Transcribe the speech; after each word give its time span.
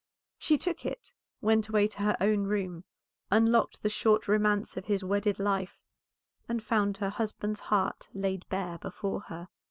She 0.39 0.57
took 0.57 0.83
it, 0.83 1.13
went 1.41 1.67
away 1.69 1.85
to 1.89 1.99
her 1.99 2.17
own 2.19 2.45
room, 2.45 2.85
unlocked 3.29 3.83
the 3.83 3.89
short 3.89 4.27
romance 4.27 4.75
of 4.75 4.85
his 4.85 5.03
wedded 5.03 5.37
life, 5.37 5.79
and 6.49 6.63
found 6.63 6.97
her 6.97 7.11
husband's 7.11 7.59
heart 7.69 8.09
laid 8.11 8.49
bare 8.49 8.79
before 8.79 9.21
her. 9.29 9.47